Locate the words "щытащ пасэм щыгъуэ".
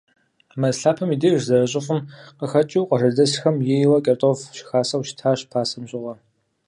5.07-6.13